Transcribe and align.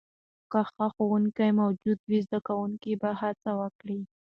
که 0.51 0.59
ښه 0.71 0.85
ښوونکې 0.95 1.47
موجود 1.61 1.99
وي، 2.09 2.19
زده 2.25 2.39
کوونکي 2.47 2.93
به 3.01 3.09
هڅه 3.21 3.51
وکړي. 3.61 3.99